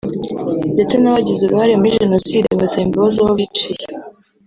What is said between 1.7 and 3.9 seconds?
muri Jenoside basaba imbabazi abo biciye